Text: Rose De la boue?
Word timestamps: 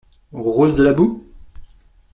Rose 0.33 0.73
De 0.73 0.81
la 0.81 0.93
boue? 0.93 1.23